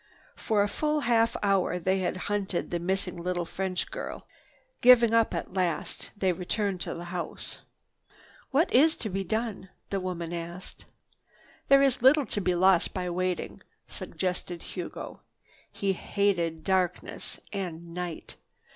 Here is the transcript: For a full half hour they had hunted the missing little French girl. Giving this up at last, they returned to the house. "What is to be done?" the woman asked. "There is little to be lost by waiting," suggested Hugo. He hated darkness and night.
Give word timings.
For 0.35 0.63
a 0.63 0.67
full 0.67 1.01
half 1.01 1.37
hour 1.43 1.77
they 1.77 1.99
had 1.99 2.17
hunted 2.25 2.71
the 2.71 2.79
missing 2.79 3.17
little 3.17 3.45
French 3.45 3.91
girl. 3.91 4.25
Giving 4.81 5.11
this 5.11 5.17
up 5.17 5.35
at 5.35 5.53
last, 5.53 6.09
they 6.17 6.31
returned 6.33 6.81
to 6.81 6.95
the 6.95 7.03
house. 7.13 7.59
"What 8.49 8.73
is 8.73 8.97
to 8.97 9.09
be 9.09 9.23
done?" 9.23 9.69
the 9.91 9.99
woman 9.99 10.33
asked. 10.33 10.85
"There 11.67 11.83
is 11.83 12.01
little 12.01 12.25
to 12.25 12.41
be 12.41 12.55
lost 12.55 12.95
by 12.95 13.11
waiting," 13.11 13.61
suggested 13.87 14.63
Hugo. 14.73 15.19
He 15.71 15.93
hated 15.93 16.63
darkness 16.63 17.39
and 17.53 17.93
night. 17.93 18.37